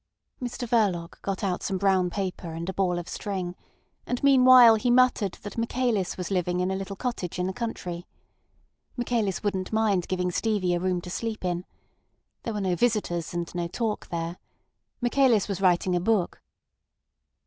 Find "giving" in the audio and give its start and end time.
10.07-10.31